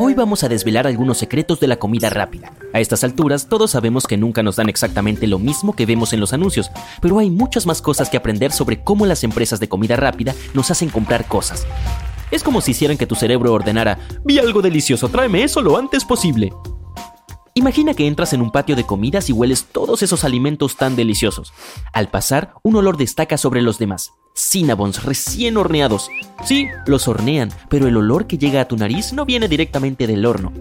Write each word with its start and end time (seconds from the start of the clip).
Hoy 0.00 0.14
vamos 0.14 0.44
a 0.44 0.48
desvelar 0.48 0.86
algunos 0.86 1.18
secretos 1.18 1.58
de 1.58 1.66
la 1.66 1.74
comida 1.74 2.08
rápida. 2.08 2.52
A 2.72 2.78
estas 2.78 3.02
alturas, 3.02 3.48
todos 3.48 3.72
sabemos 3.72 4.06
que 4.06 4.16
nunca 4.16 4.44
nos 4.44 4.54
dan 4.54 4.68
exactamente 4.68 5.26
lo 5.26 5.40
mismo 5.40 5.74
que 5.74 5.86
vemos 5.86 6.12
en 6.12 6.20
los 6.20 6.32
anuncios, 6.32 6.70
pero 7.02 7.18
hay 7.18 7.30
muchas 7.30 7.66
más 7.66 7.82
cosas 7.82 8.08
que 8.08 8.16
aprender 8.16 8.52
sobre 8.52 8.80
cómo 8.80 9.06
las 9.06 9.24
empresas 9.24 9.58
de 9.58 9.68
comida 9.68 9.96
rápida 9.96 10.36
nos 10.54 10.70
hacen 10.70 10.88
comprar 10.88 11.26
cosas. 11.26 11.66
Es 12.30 12.44
como 12.44 12.60
si 12.60 12.70
hicieran 12.70 12.96
que 12.96 13.08
tu 13.08 13.16
cerebro 13.16 13.52
ordenara, 13.52 13.98
vi 14.22 14.38
algo 14.38 14.62
delicioso, 14.62 15.08
tráeme 15.08 15.42
eso 15.42 15.62
lo 15.62 15.76
antes 15.76 16.04
posible. 16.04 16.52
Imagina 17.58 17.92
que 17.92 18.06
entras 18.06 18.32
en 18.34 18.40
un 18.40 18.52
patio 18.52 18.76
de 18.76 18.86
comidas 18.86 19.28
y 19.28 19.32
hueles 19.32 19.64
todos 19.64 20.04
esos 20.04 20.22
alimentos 20.22 20.76
tan 20.76 20.94
deliciosos. 20.94 21.52
Al 21.92 22.08
pasar, 22.08 22.54
un 22.62 22.76
olor 22.76 22.96
destaca 22.96 23.36
sobre 23.36 23.62
los 23.62 23.80
demás. 23.80 24.12
Cinnabons 24.32 25.02
recién 25.02 25.56
horneados. 25.56 26.08
Sí, 26.44 26.68
los 26.86 27.08
hornean, 27.08 27.50
pero 27.68 27.88
el 27.88 27.96
olor 27.96 28.28
que 28.28 28.38
llega 28.38 28.60
a 28.60 28.68
tu 28.68 28.76
nariz 28.76 29.12
no 29.12 29.26
viene 29.26 29.48
directamente 29.48 30.06
del 30.06 30.24
horno. 30.24 30.52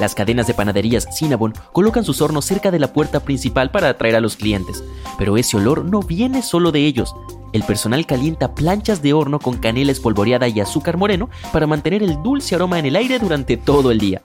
Las 0.00 0.14
cadenas 0.14 0.46
de 0.46 0.54
panaderías 0.54 1.06
Cinnabon 1.16 1.54
colocan 1.72 2.04
sus 2.04 2.20
hornos 2.20 2.44
cerca 2.44 2.70
de 2.70 2.78
la 2.78 2.92
puerta 2.92 3.20
principal 3.20 3.70
para 3.70 3.88
atraer 3.88 4.16
a 4.16 4.20
los 4.20 4.36
clientes, 4.36 4.82
pero 5.18 5.36
ese 5.36 5.56
olor 5.56 5.84
no 5.84 6.00
viene 6.00 6.42
solo 6.42 6.72
de 6.72 6.86
ellos. 6.86 7.14
El 7.52 7.62
personal 7.64 8.06
calienta 8.06 8.54
planchas 8.54 9.02
de 9.02 9.12
horno 9.12 9.38
con 9.38 9.58
canela 9.58 9.92
espolvoreada 9.92 10.48
y 10.48 10.60
azúcar 10.60 10.96
moreno 10.96 11.28
para 11.52 11.66
mantener 11.66 12.02
el 12.02 12.22
dulce 12.22 12.54
aroma 12.54 12.78
en 12.78 12.86
el 12.86 12.96
aire 12.96 13.18
durante 13.18 13.56
todo 13.58 13.90
el 13.90 13.98
día. 13.98 14.22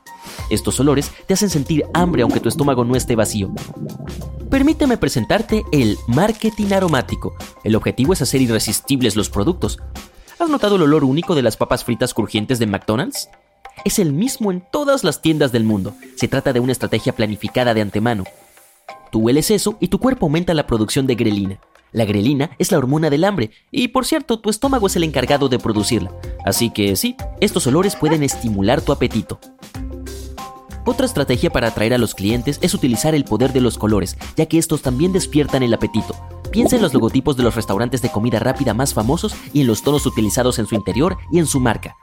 Estos 0.49 0.80
olores 0.80 1.11
te 1.25 1.34
hacen 1.34 1.49
sentir 1.49 1.84
hambre 1.94 2.22
aunque 2.22 2.39
tu 2.39 2.47
estómago 2.47 2.86
no 2.86 2.95
esté 2.95 3.16
vacío. 3.16 3.52
Permíteme 4.49 4.97
presentarte 4.97 5.66
el 5.73 5.97
marketing 6.08 6.72
aromático. 6.72 7.36
El 7.66 7.75
objetivo 7.75 8.13
es 8.13 8.22
hacer 8.22 8.41
irresistibles 8.41 9.17
los 9.17 9.30
productos. 9.30 9.80
¿Has 10.39 10.49
notado 10.49 10.77
el 10.77 10.84
olor 10.84 11.03
único 11.03 11.36
de 11.36 11.41
las 11.41 11.58
papas 11.58 11.84
fritas 11.84 12.13
crujientes 12.13 12.59
de 12.59 12.67
McDonald's? 12.67 13.30
Es 13.86 13.99
el 13.99 14.13
mismo 14.13 14.52
en 14.52 14.62
todas 14.72 15.04
las 15.04 15.22
tiendas 15.22 15.52
del 15.52 15.63
mundo. 15.63 15.94
Se 16.16 16.27
trata 16.27 16.54
de 16.54 16.59
una 16.59 16.72
estrategia 16.72 17.13
planificada 17.13 17.73
de 17.73 17.81
antemano. 17.81 18.23
Tú 19.11 19.19
hueles 19.19 19.52
eso 19.52 19.78
y 19.80 19.88
tu 19.88 20.00
cuerpo 20.00 20.25
aumenta 20.25 20.53
la 20.53 20.67
producción 20.67 21.08
de 21.08 21.16
grelina. 21.16 21.59
La 21.94 22.06
grelina 22.06 22.52
es 22.59 22.72
la 22.72 22.78
hormona 22.78 23.09
del 23.09 23.23
hambre 23.23 23.52
y 23.72 23.88
por 23.89 24.06
cierto 24.06 24.39
tu 24.39 24.50
estómago 24.50 24.88
es 24.88 24.95
el 24.97 25.03
encargado 25.03 25.47
de 25.47 25.59
producirla. 25.59 26.11
Así 26.44 26.69
que 26.69 26.95
sí, 26.95 27.16
estos 27.39 27.66
olores 27.67 27.95
pueden 27.95 28.23
estimular 28.23 28.81
tu 28.81 28.92
apetito. 28.92 29.39
Otra 30.86 31.06
estrategia 31.06 31.50
para 31.50 31.67
atraer 31.67 31.94
a 31.94 31.97
los 31.97 32.16
clientes 32.16 32.59
es 32.62 32.73
utilizar 32.73 33.14
el 33.14 33.25
poder 33.25 33.52
de 33.52 33.62
los 33.62 33.78
colores, 33.78 34.17
ya 34.36 34.45
que 34.45 34.58
estos 34.58 34.81
también 34.81 35.12
despiertan 35.12 35.64
el 35.64 35.73
apetito. 35.73 36.16
Piensa 36.52 36.78
en 36.78 36.81
los 36.81 36.94
logotipos 36.94 37.36
de 37.36 37.44
los 37.44 37.56
restaurantes 37.56 38.02
de 38.02 38.09
comida 38.09 38.39
rápida 38.39 38.73
más 38.73 38.94
famosos 38.94 39.36
y 39.53 39.62
en 39.62 39.67
los 39.67 39.81
tonos 39.81 40.06
utilizados 40.06 40.59
en 40.59 40.66
su 40.66 40.75
interior 40.75 41.17
y 41.31 41.39
en 41.39 41.45
su 41.45 41.59
marca. 41.59 41.97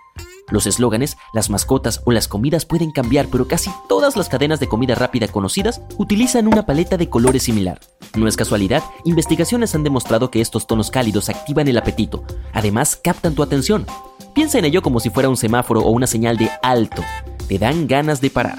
Los 0.55 0.69
eslóganes, 0.69 1.17
las 1.33 1.51
mascotas 1.51 2.01
o 2.05 2.13
las 2.13 2.29
comidas 2.29 2.65
pueden 2.65 2.93
cambiar, 2.93 3.27
pero 3.27 3.49
casi 3.49 3.73
todas 3.89 4.17
las 4.17 4.29
cadenas 4.29 4.61
de 4.61 4.69
comida 4.69 4.95
rápida 4.95 5.27
conocidas 5.27 5.81
utilizan 5.99 6.47
una 6.47 6.65
paleta 6.65 6.97
de 6.97 7.11
colores 7.11 7.43
similar. 7.43 7.81
No 8.15 8.29
es 8.29 8.37
casualidad, 8.37 8.85
investigaciones 9.03 9.75
han 9.75 9.83
demostrado 9.83 10.31
que 10.31 10.41
estos 10.41 10.69
tonos 10.69 10.93
cálidos 10.93 11.29
activan 11.29 11.67
el 11.67 11.77
apetito, 11.77 12.23
además 12.53 12.95
captan 12.95 13.35
tu 13.35 13.43
atención. 13.43 13.85
Piensa 14.33 14.61
en 14.61 14.67
ello 14.67 14.81
como 14.81 15.01
si 15.01 15.11
fuera 15.11 15.29
un 15.29 15.37
semáforo 15.37 15.81
o 15.81 15.91
una 15.91 16.07
señal 16.07 16.37
de 16.37 16.49
alto, 16.63 17.03
te 17.49 17.59
dan 17.59 17.89
ganas 17.89 18.21
de 18.21 18.31
parar. 18.31 18.59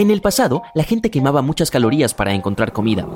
En 0.00 0.10
el 0.10 0.20
pasado, 0.20 0.64
la 0.74 0.82
gente 0.82 1.12
quemaba 1.12 1.42
muchas 1.42 1.70
calorías 1.70 2.12
para 2.12 2.34
encontrar 2.34 2.72
comida. 2.72 3.06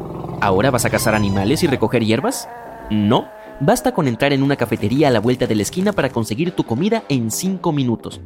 ¿Ahora 0.41 0.71
vas 0.71 0.85
a 0.85 0.91
cazar 0.91 1.17
animales 1.17 1.65
y 1.65 1.67
recoger 1.67 2.05
hierbas? 2.05 2.49
No, 2.91 3.27
basta 3.61 3.93
con 3.93 4.09
entrar 4.09 4.33
en 4.33 4.43
una 4.43 4.57
cafetería 4.57 5.09
a 5.09 5.11
la 5.11 5.21
vuelta 5.21 5.47
de 5.47 5.55
la 5.55 5.63
esquina 5.63 5.93
para 5.93 6.11
conseguir 6.11 6.53
tu 6.53 6.65
comida 6.65 7.05
en 7.09 7.31
5 7.31 7.73
minutos. 7.73 8.21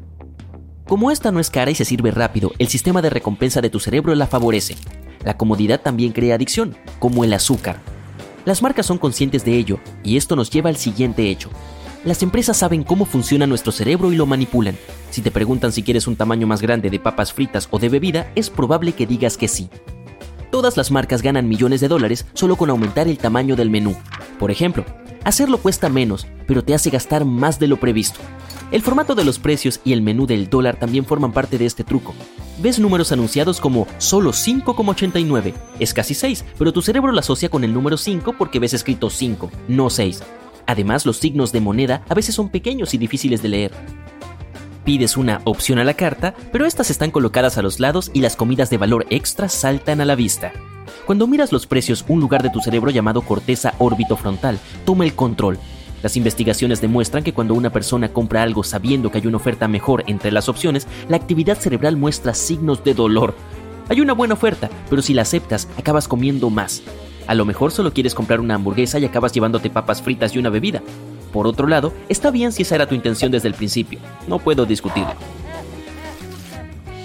Como 0.86 1.10
esta 1.10 1.30
no 1.30 1.38
es 1.38 1.50
cara 1.50 1.70
y 1.70 1.74
se 1.74 1.84
sirve 1.84 2.10
rápido, 2.10 2.52
el 2.58 2.68
sistema 2.68 3.00
de 3.00 3.10
recompensa 3.10 3.60
de 3.60 3.70
tu 3.70 3.78
cerebro 3.78 4.14
la 4.14 4.26
favorece. 4.26 4.76
La 5.24 5.36
comodidad 5.36 5.80
también 5.80 6.12
crea 6.12 6.34
adicción, 6.34 6.76
como 6.98 7.22
el 7.22 7.32
azúcar. 7.32 7.80
Las 8.44 8.62
marcas 8.62 8.86
son 8.86 8.98
conscientes 8.98 9.44
de 9.44 9.56
ello, 9.56 9.78
y 10.02 10.16
esto 10.16 10.34
nos 10.34 10.50
lleva 10.50 10.70
al 10.70 10.76
siguiente 10.76 11.28
hecho. 11.30 11.50
Las 12.04 12.22
empresas 12.22 12.56
saben 12.56 12.82
cómo 12.82 13.04
funciona 13.04 13.46
nuestro 13.46 13.70
cerebro 13.70 14.10
y 14.10 14.16
lo 14.16 14.24
manipulan. 14.24 14.76
Si 15.10 15.20
te 15.20 15.30
preguntan 15.30 15.70
si 15.70 15.82
quieres 15.82 16.06
un 16.06 16.16
tamaño 16.16 16.46
más 16.46 16.62
grande 16.62 16.88
de 16.88 16.98
papas 16.98 17.32
fritas 17.32 17.68
o 17.70 17.78
de 17.78 17.90
bebida, 17.90 18.32
es 18.34 18.48
probable 18.48 18.92
que 18.92 19.06
digas 19.06 19.36
que 19.36 19.48
sí. 19.48 19.68
Todas 20.50 20.76
las 20.76 20.90
marcas 20.90 21.22
ganan 21.22 21.48
millones 21.48 21.80
de 21.80 21.88
dólares 21.88 22.26
solo 22.32 22.56
con 22.56 22.70
aumentar 22.70 23.06
el 23.06 23.18
tamaño 23.18 23.54
del 23.54 23.70
menú. 23.70 23.94
Por 24.38 24.50
ejemplo, 24.50 24.84
hacerlo 25.24 25.58
cuesta 25.58 25.88
menos, 25.88 26.26
pero 26.46 26.64
te 26.64 26.74
hace 26.74 26.90
gastar 26.90 27.24
más 27.24 27.58
de 27.58 27.68
lo 27.68 27.78
previsto. 27.78 28.20
El 28.70 28.82
formato 28.82 29.14
de 29.14 29.24
los 29.24 29.38
precios 29.38 29.80
y 29.84 29.92
el 29.92 30.00
menú 30.00 30.26
del 30.26 30.48
dólar 30.48 30.76
también 30.76 31.04
forman 31.04 31.32
parte 31.32 31.58
de 31.58 31.66
este 31.66 31.82
truco. 31.82 32.14
Ves 32.58 32.78
números 32.78 33.10
anunciados 33.10 33.60
como 33.60 33.88
solo 33.98 34.30
5,89. 34.30 35.54
Es 35.80 35.92
casi 35.92 36.14
6, 36.14 36.44
pero 36.56 36.72
tu 36.72 36.80
cerebro 36.80 37.10
lo 37.10 37.18
asocia 37.18 37.48
con 37.48 37.64
el 37.64 37.74
número 37.74 37.96
5 37.96 38.34
porque 38.38 38.60
ves 38.60 38.74
escrito 38.74 39.10
5, 39.10 39.50
no 39.66 39.90
6. 39.90 40.22
Además, 40.66 41.04
los 41.04 41.16
signos 41.16 41.50
de 41.50 41.60
moneda 41.60 42.04
a 42.08 42.14
veces 42.14 42.34
son 42.34 42.48
pequeños 42.48 42.94
y 42.94 42.98
difíciles 42.98 43.42
de 43.42 43.48
leer. 43.48 43.72
Pides 44.84 45.16
una 45.16 45.40
opción 45.44 45.80
a 45.80 45.84
la 45.84 45.94
carta, 45.94 46.34
pero 46.52 46.64
estas 46.64 46.90
están 46.90 47.10
colocadas 47.10 47.58
a 47.58 47.62
los 47.62 47.80
lados 47.80 48.10
y 48.14 48.20
las 48.20 48.36
comidas 48.36 48.70
de 48.70 48.78
valor 48.78 49.04
extra 49.10 49.48
saltan 49.48 50.00
a 50.00 50.04
la 50.04 50.14
vista. 50.14 50.52
Cuando 51.06 51.26
miras 51.26 51.52
los 51.52 51.66
precios, 51.66 52.04
un 52.08 52.20
lugar 52.20 52.42
de 52.42 52.50
tu 52.50 52.60
cerebro 52.60 52.90
llamado 52.90 53.22
corteza 53.22 53.74
órbito-frontal 53.78 54.58
toma 54.84 55.04
el 55.04 55.14
control. 55.14 55.58
Las 56.02 56.16
investigaciones 56.16 56.80
demuestran 56.80 57.22
que 57.22 57.34
cuando 57.34 57.54
una 57.54 57.70
persona 57.70 58.12
compra 58.12 58.42
algo 58.42 58.64
sabiendo 58.64 59.10
que 59.10 59.18
hay 59.18 59.26
una 59.26 59.36
oferta 59.36 59.68
mejor 59.68 60.04
entre 60.06 60.32
las 60.32 60.48
opciones, 60.48 60.86
la 61.08 61.16
actividad 61.16 61.58
cerebral 61.58 61.96
muestra 61.96 62.34
signos 62.34 62.82
de 62.84 62.94
dolor. 62.94 63.34
Hay 63.88 64.00
una 64.00 64.14
buena 64.14 64.34
oferta, 64.34 64.70
pero 64.88 65.02
si 65.02 65.14
la 65.14 65.22
aceptas, 65.22 65.68
acabas 65.76 66.08
comiendo 66.08 66.48
más. 66.48 66.82
A 67.26 67.34
lo 67.34 67.44
mejor 67.44 67.70
solo 67.70 67.92
quieres 67.92 68.14
comprar 68.14 68.40
una 68.40 68.54
hamburguesa 68.54 68.98
y 68.98 69.04
acabas 69.04 69.32
llevándote 69.32 69.68
papas 69.68 70.00
fritas 70.00 70.34
y 70.34 70.38
una 70.38 70.48
bebida. 70.48 70.82
Por 71.32 71.46
otro 71.46 71.66
lado, 71.66 71.92
está 72.08 72.30
bien 72.30 72.52
si 72.52 72.62
esa 72.62 72.76
era 72.76 72.86
tu 72.86 72.94
intención 72.94 73.30
desde 73.30 73.48
el 73.48 73.54
principio, 73.54 74.00
no 74.26 74.38
puedo 74.38 74.66
discutirlo. 74.66 75.14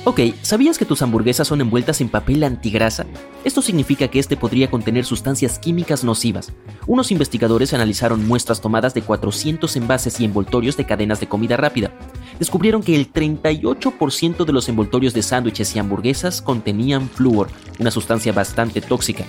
Ok, 0.08 0.20
¿sabías 0.44 0.78
que 0.78 0.86
tus 0.86 1.02
hamburguesas 1.02 1.48
son 1.48 1.62
envueltas 1.62 2.00
en 2.00 2.10
papel 2.10 2.44
antigrasa? 2.44 3.08
Esto 3.44 3.64
significa 3.64 4.08
que 4.08 4.20
este 4.20 4.38
podría 4.38 4.70
contener 4.70 5.04
sustancias 5.04 5.58
químicas 5.58 6.04
nocivas. 6.04 6.54
Unos 6.86 7.10
investigadores 7.12 7.74
analizaron 7.74 8.28
muestras 8.28 8.62
tomadas 8.62 8.94
de 8.94 9.02
400 9.02 9.76
envases 9.78 10.20
y 10.20 10.26
envoltorios 10.26 10.78
de 10.78 10.86
cadenas 10.86 11.20
de 11.22 11.28
comida 11.28 11.58
rápida. 11.58 11.92
Descubrieron 12.38 12.84
que 12.84 12.96
el 12.96 13.12
38% 13.12 14.46
de 14.46 14.54
los 14.54 14.70
envoltorios 14.70 15.16
de 15.16 15.24
sándwiches 15.24 15.76
y 15.76 15.80
hamburguesas 15.80 16.40
contenían 16.40 17.10
flúor, 17.10 17.48
una 17.80 17.90
sustancia 17.90 18.32
bastante 18.32 18.82
tóxica. 18.82 19.26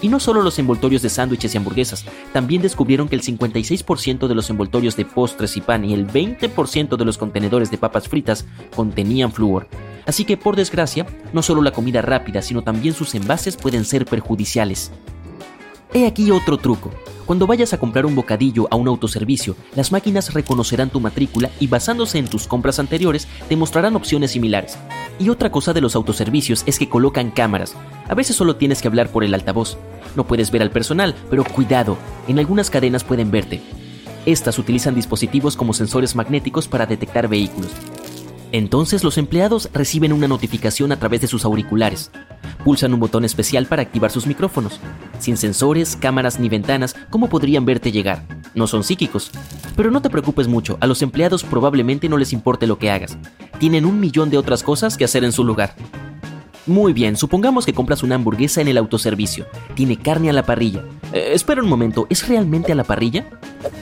Y 0.00 0.08
no 0.10 0.20
solo 0.20 0.42
los 0.42 0.60
envoltorios 0.60 1.02
de 1.02 1.08
sándwiches 1.08 1.52
y 1.54 1.58
hamburguesas, 1.58 2.04
también 2.32 2.62
descubrieron 2.62 3.08
que 3.08 3.16
el 3.16 3.22
56% 3.22 4.28
de 4.28 4.34
los 4.36 4.48
envoltorios 4.48 4.94
de 4.94 5.06
postres 5.06 5.56
y 5.56 5.60
pan 5.60 5.84
y 5.84 5.92
el 5.92 6.06
20% 6.06 6.96
de 6.96 7.04
los 7.04 7.18
contenedores 7.18 7.72
de 7.72 7.78
papas 7.78 8.08
fritas 8.08 8.46
contenían 8.76 9.32
flúor. 9.32 9.66
Así 10.10 10.24
que 10.24 10.36
por 10.36 10.56
desgracia, 10.56 11.06
no 11.32 11.40
solo 11.40 11.62
la 11.62 11.70
comida 11.70 12.02
rápida, 12.02 12.42
sino 12.42 12.62
también 12.62 12.94
sus 12.94 13.14
envases 13.14 13.56
pueden 13.56 13.84
ser 13.84 14.06
perjudiciales. 14.06 14.90
He 15.94 16.04
aquí 16.04 16.32
otro 16.32 16.58
truco. 16.58 16.90
Cuando 17.26 17.46
vayas 17.46 17.72
a 17.74 17.78
comprar 17.78 18.04
un 18.06 18.16
bocadillo 18.16 18.66
a 18.72 18.74
un 18.74 18.88
autoservicio, 18.88 19.54
las 19.76 19.92
máquinas 19.92 20.34
reconocerán 20.34 20.90
tu 20.90 20.98
matrícula 20.98 21.48
y 21.60 21.68
basándose 21.68 22.18
en 22.18 22.26
tus 22.26 22.48
compras 22.48 22.80
anteriores 22.80 23.28
te 23.48 23.54
mostrarán 23.54 23.94
opciones 23.94 24.32
similares. 24.32 24.76
Y 25.20 25.28
otra 25.28 25.52
cosa 25.52 25.72
de 25.72 25.80
los 25.80 25.94
autoservicios 25.94 26.64
es 26.66 26.80
que 26.80 26.88
colocan 26.88 27.30
cámaras. 27.30 27.76
A 28.08 28.14
veces 28.16 28.34
solo 28.34 28.56
tienes 28.56 28.82
que 28.82 28.88
hablar 28.88 29.10
por 29.10 29.22
el 29.22 29.32
altavoz. 29.32 29.78
No 30.16 30.26
puedes 30.26 30.50
ver 30.50 30.62
al 30.62 30.72
personal, 30.72 31.14
pero 31.30 31.44
cuidado, 31.44 31.96
en 32.26 32.40
algunas 32.40 32.68
cadenas 32.68 33.04
pueden 33.04 33.30
verte. 33.30 33.62
Estas 34.26 34.58
utilizan 34.58 34.96
dispositivos 34.96 35.56
como 35.56 35.72
sensores 35.72 36.16
magnéticos 36.16 36.66
para 36.66 36.86
detectar 36.86 37.28
vehículos. 37.28 37.70
Entonces 38.52 39.04
los 39.04 39.16
empleados 39.16 39.68
reciben 39.72 40.12
una 40.12 40.26
notificación 40.26 40.90
a 40.92 40.98
través 40.98 41.20
de 41.20 41.26
sus 41.26 41.44
auriculares. 41.44 42.10
Pulsan 42.64 42.92
un 42.92 43.00
botón 43.00 43.24
especial 43.24 43.66
para 43.66 43.82
activar 43.82 44.10
sus 44.10 44.26
micrófonos. 44.26 44.80
Sin 45.18 45.36
sensores, 45.36 45.96
cámaras 45.96 46.40
ni 46.40 46.48
ventanas, 46.48 46.96
¿cómo 47.10 47.28
podrían 47.28 47.64
verte 47.64 47.92
llegar? 47.92 48.24
No 48.54 48.66
son 48.66 48.82
psíquicos. 48.82 49.30
Pero 49.76 49.90
no 49.90 50.02
te 50.02 50.10
preocupes 50.10 50.48
mucho, 50.48 50.76
a 50.80 50.86
los 50.86 51.02
empleados 51.02 51.44
probablemente 51.44 52.08
no 52.08 52.18
les 52.18 52.32
importe 52.32 52.66
lo 52.66 52.78
que 52.78 52.90
hagas. 52.90 53.16
Tienen 53.58 53.84
un 53.84 54.00
millón 54.00 54.30
de 54.30 54.38
otras 54.38 54.62
cosas 54.62 54.96
que 54.96 55.04
hacer 55.04 55.24
en 55.24 55.32
su 55.32 55.44
lugar. 55.44 55.74
Muy 56.66 56.92
bien, 56.92 57.16
supongamos 57.16 57.64
que 57.64 57.72
compras 57.72 58.02
una 58.02 58.16
hamburguesa 58.16 58.60
en 58.60 58.68
el 58.68 58.78
autoservicio. 58.78 59.46
Tiene 59.74 59.96
carne 59.96 60.30
a 60.30 60.32
la 60.32 60.44
parrilla. 60.44 60.84
Eh, 61.12 61.30
espera 61.32 61.62
un 61.62 61.68
momento, 61.68 62.06
¿es 62.10 62.28
realmente 62.28 62.72
a 62.72 62.74
la 62.74 62.84
parrilla? 62.84 63.26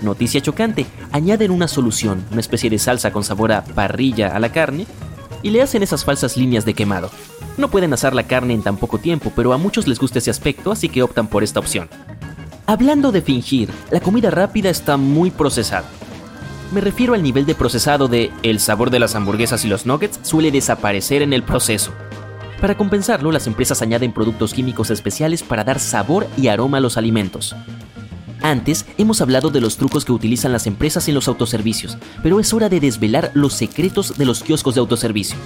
Noticia 0.02 0.40
chocante, 0.40 0.86
añaden 1.12 1.50
una 1.50 1.68
solución, 1.68 2.24
una 2.30 2.40
especie 2.40 2.70
de 2.70 2.78
salsa 2.78 3.12
con 3.12 3.24
sabor 3.24 3.52
a 3.52 3.64
parrilla 3.64 4.34
a 4.34 4.40
la 4.40 4.52
carne, 4.52 4.86
y 5.42 5.50
le 5.50 5.62
hacen 5.62 5.82
esas 5.82 6.04
falsas 6.04 6.36
líneas 6.36 6.64
de 6.64 6.74
quemado. 6.74 7.10
No 7.56 7.68
pueden 7.68 7.92
asar 7.92 8.14
la 8.14 8.24
carne 8.26 8.54
en 8.54 8.62
tan 8.62 8.76
poco 8.76 8.98
tiempo, 8.98 9.32
pero 9.34 9.52
a 9.52 9.58
muchos 9.58 9.86
les 9.86 9.98
gusta 9.98 10.18
ese 10.18 10.30
aspecto, 10.30 10.72
así 10.72 10.88
que 10.88 11.02
optan 11.02 11.28
por 11.28 11.42
esta 11.42 11.60
opción. 11.60 11.88
Hablando 12.66 13.12
de 13.12 13.22
fingir, 13.22 13.70
la 13.90 14.00
comida 14.00 14.30
rápida 14.30 14.70
está 14.70 14.96
muy 14.96 15.30
procesada. 15.30 15.88
Me 16.70 16.82
refiero 16.82 17.14
al 17.14 17.22
nivel 17.22 17.46
de 17.46 17.54
procesado 17.54 18.08
de 18.08 18.30
el 18.42 18.60
sabor 18.60 18.90
de 18.90 18.98
las 18.98 19.14
hamburguesas 19.14 19.64
y 19.64 19.68
los 19.68 19.86
nuggets 19.86 20.20
suele 20.22 20.50
desaparecer 20.50 21.22
en 21.22 21.32
el 21.32 21.42
proceso. 21.42 21.92
Para 22.60 22.76
compensarlo, 22.76 23.32
las 23.32 23.46
empresas 23.46 23.80
añaden 23.80 24.12
productos 24.12 24.52
químicos 24.52 24.90
especiales 24.90 25.42
para 25.42 25.64
dar 25.64 25.80
sabor 25.80 26.26
y 26.36 26.48
aroma 26.48 26.78
a 26.78 26.80
los 26.80 26.96
alimentos. 26.96 27.56
Antes 28.42 28.86
hemos 28.98 29.20
hablado 29.20 29.50
de 29.50 29.60
los 29.60 29.76
trucos 29.76 30.04
que 30.04 30.12
utilizan 30.12 30.52
las 30.52 30.66
empresas 30.66 31.08
en 31.08 31.14
los 31.14 31.28
autoservicios, 31.28 31.98
pero 32.22 32.40
es 32.40 32.52
hora 32.52 32.68
de 32.68 32.80
desvelar 32.80 33.30
los 33.34 33.52
secretos 33.54 34.16
de 34.16 34.24
los 34.24 34.42
kioscos 34.42 34.74
de 34.74 34.80
autoservicio. 34.80 35.36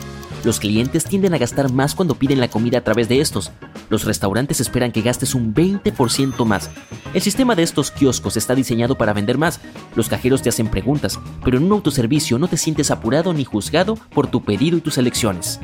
Los 0.45 0.59
clientes 0.59 1.05
tienden 1.05 1.35
a 1.35 1.39
gastar 1.39 1.73
más 1.73 1.95
cuando 1.95 2.17
piden 2.17 2.41
la 2.41 2.49
comida 2.49 2.79
a 2.79 2.85
través 2.85 3.09
de 3.09 3.21
estos. 3.21 3.53
Los 3.89 4.05
restaurantes 4.05 4.61
esperan 4.61 4.91
que 4.91 5.03
gastes 5.03 5.35
un 5.35 5.55
20% 5.55 6.45
más. 6.45 6.69
El 7.15 7.23
sistema 7.23 7.55
de 7.55 7.63
estos 7.63 7.93
kioscos 7.93 8.37
está 8.37 8.55
diseñado 8.55 8.99
para 8.99 9.13
vender 9.13 9.39
más. 9.39 9.61
Los 9.95 10.09
cajeros 10.09 10.43
te 10.43 10.49
hacen 10.49 10.69
preguntas, 10.69 11.21
pero 11.45 11.59
en 11.59 11.65
un 11.65 11.73
autoservicio 11.73 12.39
no 12.39 12.49
te 12.49 12.57
sientes 12.57 12.91
apurado 12.91 13.33
ni 13.33 13.45
juzgado 13.45 13.97
por 14.13 14.27
tu 14.27 14.43
pedido 14.43 14.77
y 14.77 14.81
tus 14.81 14.99
elecciones. 14.99 15.61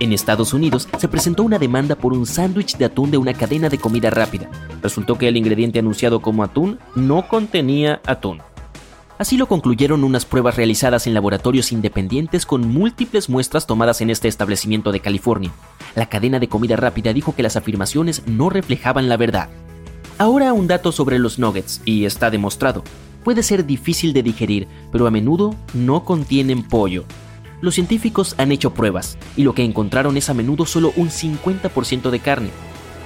En 0.00 0.14
Estados 0.14 0.54
Unidos 0.54 0.88
se 0.98 1.08
presentó 1.08 1.42
una 1.42 1.58
demanda 1.58 1.94
por 1.94 2.14
un 2.14 2.24
sándwich 2.24 2.78
de 2.78 2.86
atún 2.86 3.10
de 3.10 3.18
una 3.18 3.34
cadena 3.34 3.68
de 3.68 3.76
comida 3.76 4.08
rápida. 4.08 4.48
Resultó 4.82 5.18
que 5.18 5.28
el 5.28 5.36
ingrediente 5.36 5.78
anunciado 5.78 6.22
como 6.22 6.42
atún 6.42 6.78
no 6.94 7.28
contenía 7.28 8.00
atún. 8.06 8.40
Así 9.18 9.36
lo 9.36 9.46
concluyeron 9.46 10.02
unas 10.02 10.24
pruebas 10.24 10.56
realizadas 10.56 11.06
en 11.06 11.12
laboratorios 11.12 11.70
independientes 11.70 12.46
con 12.46 12.66
múltiples 12.66 13.28
muestras 13.28 13.66
tomadas 13.66 14.00
en 14.00 14.08
este 14.08 14.26
establecimiento 14.26 14.90
de 14.90 15.00
California. 15.00 15.52
La 15.94 16.06
cadena 16.06 16.38
de 16.38 16.48
comida 16.48 16.76
rápida 16.76 17.12
dijo 17.12 17.34
que 17.34 17.42
las 17.42 17.56
afirmaciones 17.56 18.22
no 18.26 18.48
reflejaban 18.48 19.10
la 19.10 19.18
verdad. 19.18 19.50
Ahora 20.16 20.54
un 20.54 20.66
dato 20.66 20.92
sobre 20.92 21.18
los 21.18 21.38
nuggets, 21.38 21.82
y 21.84 22.06
está 22.06 22.30
demostrado. 22.30 22.84
Puede 23.22 23.42
ser 23.42 23.66
difícil 23.66 24.14
de 24.14 24.22
digerir, 24.22 24.66
pero 24.90 25.06
a 25.06 25.10
menudo 25.10 25.54
no 25.74 26.04
contienen 26.04 26.62
pollo. 26.62 27.04
Los 27.60 27.74
científicos 27.74 28.34
han 28.38 28.52
hecho 28.52 28.72
pruebas 28.72 29.18
y 29.36 29.42
lo 29.44 29.54
que 29.54 29.64
encontraron 29.64 30.16
es 30.16 30.30
a 30.30 30.34
menudo 30.34 30.64
solo 30.64 30.92
un 30.96 31.10
50% 31.10 32.10
de 32.10 32.20
carne. 32.20 32.50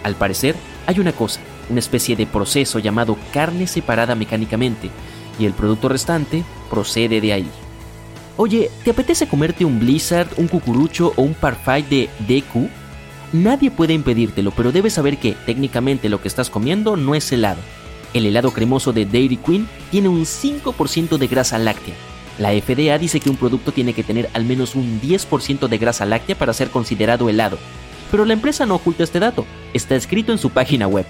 Al 0.05 0.15
parecer, 0.15 0.55
hay 0.87 1.01
una 1.01 1.13
cosa, 1.13 1.41
una 1.71 1.81
especie 1.81 2.15
de 2.15 2.27
proceso 2.27 2.79
llamado 2.79 3.17
carne 3.33 3.67
separada 3.67 4.15
mecánicamente, 4.15 4.91
y 5.39 5.47
el 5.47 5.55
producto 5.55 5.89
restante 5.89 6.45
procede 6.71 7.21
de 7.21 7.33
ahí. 7.33 7.51
Oye, 8.37 8.71
¿te 8.85 8.91
apetece 8.91 9.27
comerte 9.27 9.65
un 9.65 9.81
Blizzard, 9.81 10.29
un 10.37 10.47
cucurucho 10.47 11.13
o 11.17 11.23
un 11.23 11.35
Parfait 11.35 11.89
de 11.89 12.09
DQ? 12.29 12.69
Nadie 13.33 13.71
puede 13.71 13.95
impedírtelo, 13.95 14.53
pero 14.53 14.71
debes 14.71 14.93
saber 14.93 15.19
que 15.19 15.33
técnicamente 15.47 16.09
lo 16.09 16.21
que 16.21 16.29
estás 16.29 16.51
comiendo 16.51 16.97
no 16.97 17.17
es 17.17 17.33
helado. 17.33 17.61
El 18.13 18.27
helado 18.27 18.53
cremoso 18.53 18.93
de 18.93 19.07
Dairy 19.07 19.37
Queen 19.39 19.69
tiene 19.91 20.09
un 20.09 20.23
5% 20.23 21.17
de 21.17 21.27
grasa 21.27 21.59
láctea, 21.59 21.95
la 22.39 22.51
FDA 22.51 22.99
dice 22.99 23.21
que 23.21 23.31
un 23.31 23.37
producto 23.37 23.73
tiene 23.73 23.93
que 23.93 24.03
tener 24.03 24.29
al 24.35 24.45
menos 24.45 24.75
un 24.75 25.01
10% 25.01 25.69
de 25.69 25.79
grasa 25.79 26.05
láctea 26.05 26.37
para 26.37 26.53
ser 26.53 26.71
considerado 26.71 27.29
helado, 27.29 27.59
pero 28.11 28.25
la 28.25 28.33
empresa 28.33 28.67
no 28.67 28.77
oculta 28.77 29.05
este 29.05 29.21
dato, 29.21 29.47
está 29.73 29.95
escrito 29.95 30.33
en 30.33 30.39
su 30.39 30.51
página 30.51 30.87
web. 30.87 31.07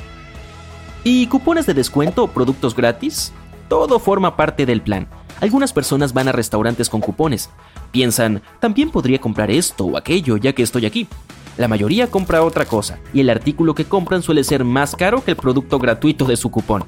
¿Y 1.02 1.26
cupones 1.26 1.66
de 1.66 1.74
descuento 1.74 2.24
o 2.24 2.28
productos 2.28 2.74
gratis? 2.74 3.32
Todo 3.68 3.98
forma 3.98 4.36
parte 4.36 4.66
del 4.66 4.80
plan. 4.80 5.06
Algunas 5.40 5.72
personas 5.72 6.12
van 6.12 6.28
a 6.28 6.32
restaurantes 6.32 6.88
con 6.88 7.00
cupones. 7.00 7.50
Piensan, 7.90 8.42
también 8.60 8.90
podría 8.90 9.20
comprar 9.20 9.50
esto 9.50 9.84
o 9.84 9.96
aquello 9.98 10.36
ya 10.36 10.52
que 10.52 10.62
estoy 10.62 10.86
aquí. 10.86 11.08
La 11.56 11.68
mayoría 11.68 12.06
compra 12.06 12.42
otra 12.42 12.64
cosa, 12.64 12.98
y 13.12 13.20
el 13.20 13.30
artículo 13.30 13.74
que 13.74 13.84
compran 13.84 14.22
suele 14.22 14.42
ser 14.42 14.64
más 14.64 14.96
caro 14.96 15.22
que 15.24 15.30
el 15.32 15.36
producto 15.36 15.78
gratuito 15.78 16.24
de 16.24 16.36
su 16.36 16.50
cupón. 16.50 16.84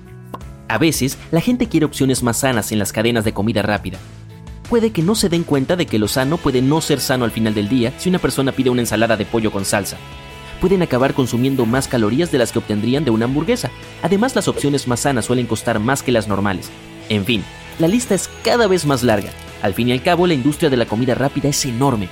A 0.68 0.78
veces, 0.78 1.18
la 1.30 1.40
gente 1.40 1.68
quiere 1.68 1.86
opciones 1.86 2.22
más 2.22 2.38
sanas 2.38 2.72
en 2.72 2.80
las 2.80 2.92
cadenas 2.92 3.24
de 3.24 3.32
comida 3.32 3.62
rápida, 3.62 3.98
puede 4.68 4.90
que 4.90 5.02
no 5.02 5.14
se 5.14 5.28
den 5.28 5.44
cuenta 5.44 5.76
de 5.76 5.86
que 5.86 5.98
lo 5.98 6.08
sano 6.08 6.36
puede 6.36 6.62
no 6.62 6.80
ser 6.80 7.00
sano 7.00 7.24
al 7.24 7.30
final 7.30 7.54
del 7.54 7.68
día 7.68 7.92
si 7.98 8.08
una 8.08 8.18
persona 8.18 8.52
pide 8.52 8.70
una 8.70 8.82
ensalada 8.82 9.16
de 9.16 9.24
pollo 9.24 9.50
con 9.50 9.64
salsa. 9.64 9.96
Pueden 10.60 10.82
acabar 10.82 11.14
consumiendo 11.14 11.66
más 11.66 11.88
calorías 11.88 12.32
de 12.32 12.38
las 12.38 12.52
que 12.52 12.58
obtendrían 12.58 13.04
de 13.04 13.10
una 13.10 13.26
hamburguesa. 13.26 13.70
Además, 14.02 14.34
las 14.34 14.48
opciones 14.48 14.88
más 14.88 15.00
sanas 15.00 15.26
suelen 15.26 15.46
costar 15.46 15.80
más 15.80 16.02
que 16.02 16.12
las 16.12 16.28
normales. 16.28 16.70
En 17.08 17.24
fin, 17.24 17.44
la 17.78 17.88
lista 17.88 18.14
es 18.14 18.30
cada 18.42 18.66
vez 18.66 18.86
más 18.86 19.02
larga. 19.02 19.30
Al 19.62 19.74
fin 19.74 19.88
y 19.88 19.92
al 19.92 20.02
cabo, 20.02 20.26
la 20.26 20.34
industria 20.34 20.70
de 20.70 20.76
la 20.76 20.86
comida 20.86 21.14
rápida 21.14 21.48
es 21.48 21.64
enorme. 21.64 22.08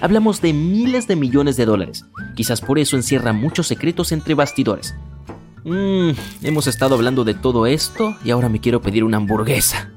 Hablamos 0.00 0.42
de 0.42 0.52
miles 0.52 1.08
de 1.08 1.16
millones 1.16 1.56
de 1.56 1.64
dólares. 1.64 2.04
Quizás 2.34 2.60
por 2.60 2.78
eso 2.78 2.96
encierra 2.96 3.32
muchos 3.32 3.66
secretos 3.66 4.12
entre 4.12 4.34
bastidores. 4.34 4.94
Mmm, 5.64 6.10
hemos 6.42 6.66
estado 6.66 6.94
hablando 6.94 7.24
de 7.24 7.34
todo 7.34 7.66
esto 7.66 8.14
y 8.24 8.30
ahora 8.30 8.48
me 8.48 8.60
quiero 8.60 8.82
pedir 8.82 9.04
una 9.04 9.16
hamburguesa. 9.16 9.90